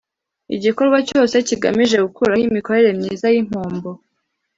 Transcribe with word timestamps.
igikorwa 0.55 0.97
cyose 1.09 1.35
kigamije 1.47 1.95
gukuraho 2.05 2.41
imikorere 2.47 2.89
myiza 2.99 3.25
y'impombo 3.33 3.89